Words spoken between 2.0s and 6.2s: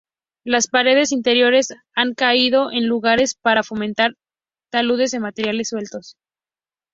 caído en lugares para formar taludes de materiales sueltos.